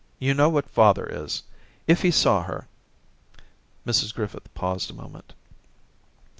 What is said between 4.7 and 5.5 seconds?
a moment.